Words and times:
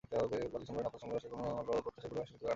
বালি 0.53 0.65
সম্মেলনে 0.67 0.87
আপাতসাফল্য 0.89 1.19
আসার 1.19 1.29
কারণ 1.33 1.43
হলো, 1.59 1.73
প্রত্যাশার 1.85 2.09
পরিমাণ 2.11 2.27
সীমিত 2.27 2.41
করে 2.41 2.47
আনা। 2.47 2.49